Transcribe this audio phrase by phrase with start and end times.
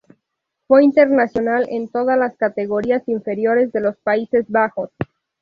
[0.65, 4.89] Fue internacional en todas las categorías inferiores de los Países Bajos.